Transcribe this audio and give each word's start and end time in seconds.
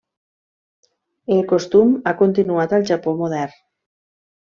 El 1.37 1.45
costum 1.53 1.95
ha 2.01 2.17
continuat 2.25 2.77
al 2.81 2.91
Japó 2.93 3.19
modern. 3.25 3.59